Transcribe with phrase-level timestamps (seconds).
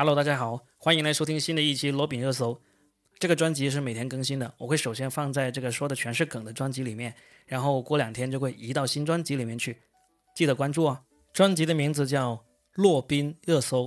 [0.00, 2.58] Hello，大家好，欢迎来收听新的一期罗宾热搜。
[3.18, 7.14] 这个专辑是每天更新的，我会首先放在这个说的全是梗的专辑里面，
[7.44, 9.76] 然后过两天就会移到新专辑里面去，
[10.34, 11.00] 记得关注哦。
[11.34, 12.34] 专辑的名字叫
[12.76, 13.84] 《洛宾热搜》。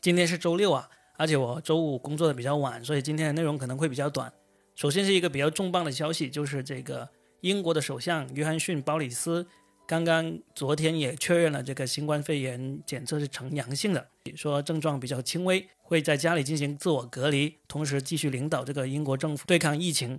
[0.00, 0.88] 今天是周六啊，
[1.18, 4.32] 而且我周五工作的比较晚，所以今天的内容可能会比较短。
[4.74, 7.06] 首先是一个比较重磅的消息，就是这个
[7.42, 9.46] 英国的首相约翰逊·鲍里斯。
[9.86, 20.18] 刚刚昨天也确认了这个新冠肺炎检测是呈阳性的，说症状比较轻微，会在家里进行自我隔离，同时继续领导这个英国政府对抗疫情。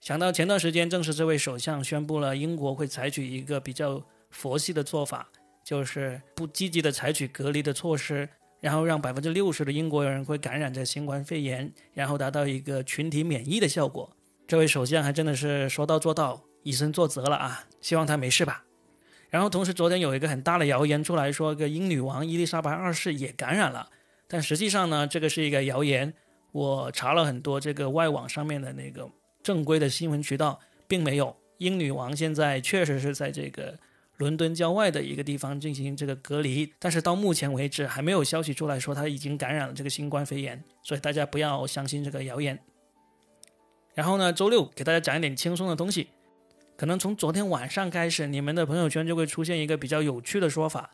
[0.00, 5.28] 想到前段时间正是这位首相宣布了英国会采取一个比较佛系的做法，
[5.64, 8.28] 就是不积极的采取隔离的措施，
[8.60, 14.10] 然后让百分之六十的英国人会感染这新冠肺炎，然后达到一个群体免疫的效果。
[14.46, 17.64] 这位首相还真的是说到做到，以身作则了啊！
[17.80, 18.64] 希望他没事吧。
[19.28, 23.90] 然后同时，昨天有一个很大的谣言出来说，个英女王伊丽莎白二世也感染了。
[24.28, 26.14] 但实际上呢，这个是一个谣言。
[26.52, 29.10] 我查了很多这个外网上面的那个
[29.42, 31.36] 正规的新闻渠道，并没有。
[31.58, 33.78] 英女王现在确实是在这个
[34.16, 42.58] 伦敦郊外的一个地方进行这个隔离，但是到目前为止还没有消息出来说她已经感染了这个新冠肺炎，所以大家不要相信这个谣言。
[43.94, 46.08] 然后呢，周六给大家讲一点轻松的东西。
[46.76, 50.90] 可能从昨天晚上开始，你们的朋友圈就会出现一个比较有趣的说法，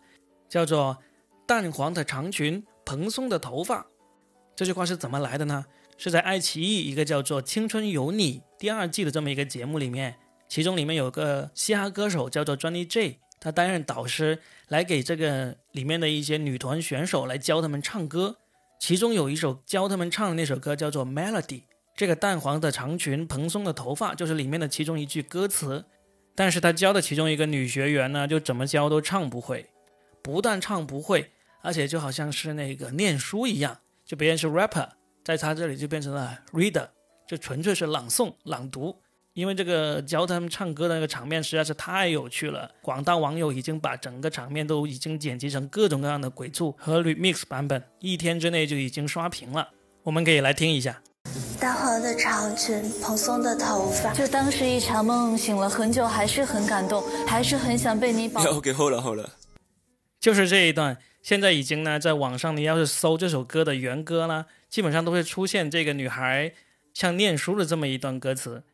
[0.49, 0.97] 叫做
[1.47, 3.85] “淡黄的长裙，蓬松的头发”。
[4.55, 5.65] 这句话是怎么来的呢？
[5.99, 10.17] 是在爱奇艺一个叫做《青春有你》第二季的这么一个节目里面，
[10.49, 14.39] 其中里面有个嘻哈歌手叫做 Johnny J，他担任导师，
[14.69, 18.37] 来给这个里面的一些女团选手来教他们唱歌。
[18.79, 21.43] 其中有一首教他们唱的那首歌叫做《Melody》。
[21.95, 25.85] 这个淡黄的长裙，蓬松的头发，就是里面的其中一句歌词。
[26.35, 29.67] 但是他教的其中一个女学员呢，就怎么教都唱不会，
[30.23, 34.89] 不但唱不会，而且就好像是那个念书一样，就别人是 rapper，
[35.23, 36.89] 在他这里就变成了 reader，
[37.29, 38.97] 就纯粹是朗诵、朗读。
[39.35, 49.71] 因为这个教他们唱歌的那个场面实在是太有趣了，广大网友已经把整个场面都已经剪辑成各种各样的鬼畜和 remix 版本，一天之内就已经刷屏了。
[50.03, 51.03] 我们可以来听一下。
[51.63, 58.43] 淡黄的长裙，蓬松的头发，就当是一场梦，醒了很久，还是很感动，还是很想被你保。
[58.51, 59.39] OK，好了好了，
[60.19, 60.99] 就是这一段。
[61.23, 66.53] 现在已经呢，在网上你要是搜这首歌的原歌啦，基本上都会出现这个女孩
[66.93, 68.65] 像念书的这么一段歌词，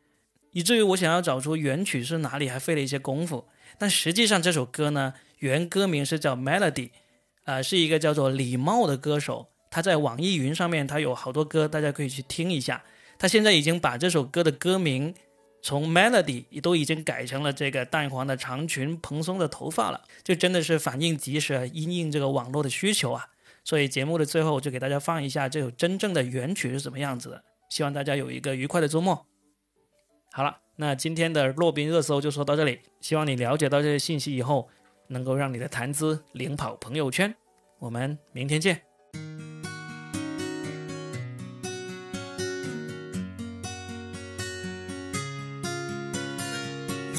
[0.53, 3.45] 以至于我想要找出原曲是哪里，还费了一些功夫。
[3.77, 6.89] 但实际上这首歌呢，原歌名是叫 Melody，
[7.43, 9.49] 啊，是一个叫做李茂的歌手。
[9.69, 12.83] 他在网易云上面，他有好多歌，大家可以去听一下。
[13.17, 15.13] 他现在已经把这首歌的歌名
[15.61, 23.27] 从 Melody 都已经改成了这个淡黄的长裙、蓬松的头发了，就真的是反应及时，因应这个网络的需求啊。
[23.65, 27.43] 所以节目的最后，我就给大家放一下这首真正的原曲是怎么样子的。
[27.69, 29.25] 希望大家有一个愉快的周末。
[30.31, 32.79] 好了，那今天的洛宾热搜就说到这里。
[33.01, 34.69] 希望你了解到这些信息以后，
[35.09, 37.35] 能够让你的谈资领跑朋友圈。
[37.79, 38.88] 我们明天见。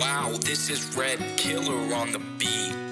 [0.00, 2.89] Wow, this is Red Killer on the beat.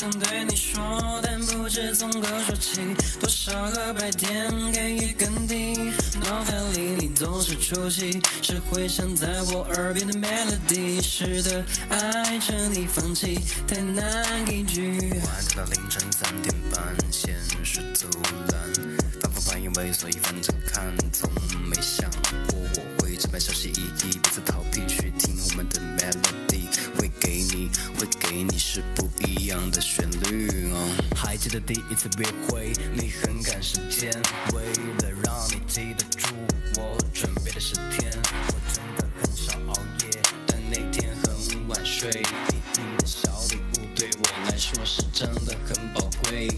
[0.00, 2.80] 想对你说，但不知从何说起？
[3.20, 5.92] 多少个白天给予肯定？
[6.24, 11.02] 脑海里你总是出戏，是回响在我耳边的 melody。
[11.02, 14.98] 是的，爱着你放弃太难一句。
[15.22, 18.06] 晚到凌晨三点半，现实阻
[18.52, 18.72] 拦，
[19.20, 21.30] 反复反应为所以反正看，从
[21.68, 22.10] 没想
[22.48, 22.82] 过我
[23.20, 26.64] 这般小心翼翼，彼此逃避去听我们的 melody。
[26.98, 27.68] 会给你，
[27.98, 30.70] 会给你是不一样的旋律。
[31.14, 34.10] 还记得第一次约会，你很赶时间，
[34.54, 34.62] 为
[35.02, 36.34] 了让你记得住，
[36.78, 38.10] 我准备了十天。
[38.48, 42.08] 我真的很少熬夜，但那天很晚睡。
[42.08, 46.48] 你的小礼物对我来说是真的很宝贵。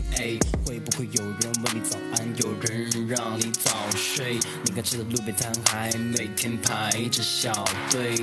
[0.85, 4.39] 不会有人问你早安，有人让你早睡？
[4.65, 4.83] 你看。
[4.83, 8.17] 吃的路边摊还每天排着小队。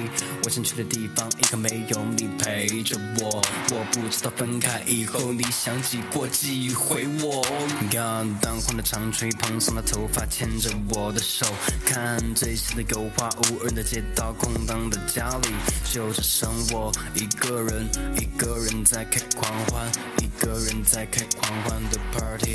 [0.44, 3.42] 我想去的地方，一个没有你陪着我。
[3.72, 7.42] 我不知道分开以后，你想起过几回我。
[7.90, 11.46] 看淡黄的长吹，蓬松的头发牵着我的手，
[11.86, 15.48] 看最新的油画，无人的街道，空荡的家里，
[15.94, 19.90] 就只剩我一个人，一个人在开狂欢，
[20.22, 22.49] 一个人在开狂欢的 party。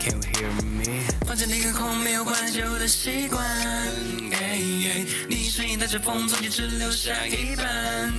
[0.00, 0.84] Can you hear me？
[1.26, 3.40] 房间里很空，没有换旧的习惯。
[5.28, 8.12] 你声音带着风，从你只留下一半。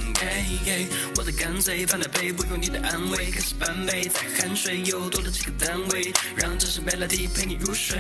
[1.17, 7.97] 我的干脆放在背，不用你的安慰，开始半杯，再酣睡，又多了几个单位，让这首 melody 陪你入睡。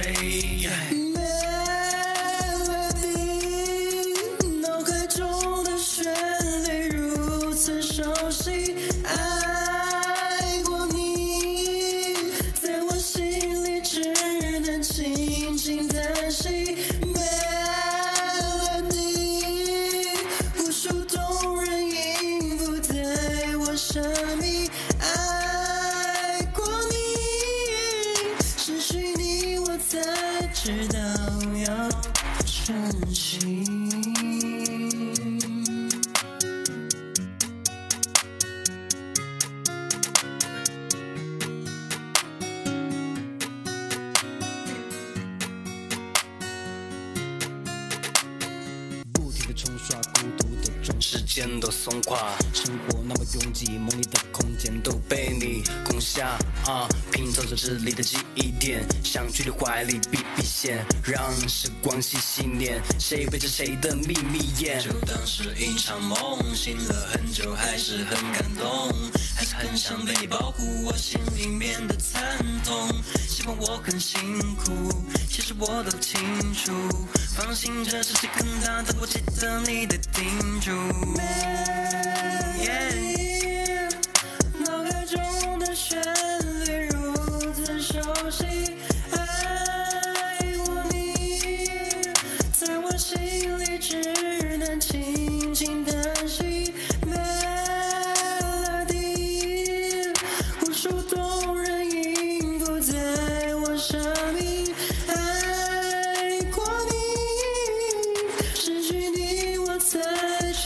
[0.91, 1.27] melody，
[4.61, 6.05] 脑海中的旋
[6.67, 8.75] 律如此熟悉，
[49.53, 56.87] 冲刷孤独的钟，时间都松垮，生活那么拥挤，梦里的空间都被你攻下啊！
[57.11, 64.79] 拼凑着智力的记忆点，想去的怀里避避险，让时光细细念，谁背着谁的秘密眼？
[64.79, 68.93] 就当是一场梦，醒了很久还是很感动，
[69.35, 72.89] 还是很想被你保护我心里面的惨痛，
[73.27, 74.19] 希望我很辛
[74.55, 74.71] 苦，
[75.33, 76.19] 其实我都清
[76.53, 76.73] 楚，
[77.37, 80.71] 放心，这只是更大的，我记得你的叮嘱。
[82.61, 83.87] 耶
[84.59, 86.40] 脑海中的旋律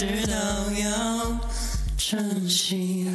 [0.08, 0.38] 知道
[0.72, 1.40] 要
[1.98, 3.08] 珍惜。